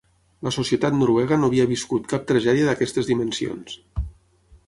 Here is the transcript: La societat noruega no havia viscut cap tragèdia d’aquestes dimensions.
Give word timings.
La 0.45 0.51
societat 0.53 0.95
noruega 1.01 1.37
no 1.41 1.49
havia 1.51 1.67
viscut 1.73 2.09
cap 2.15 2.25
tragèdia 2.33 2.69
d’aquestes 2.71 3.13
dimensions. 3.13 3.77